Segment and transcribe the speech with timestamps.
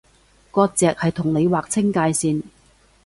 [0.49, 2.41] 割蓆係同你劃清界線